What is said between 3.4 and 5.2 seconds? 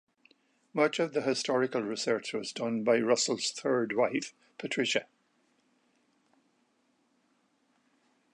third wife Patricia.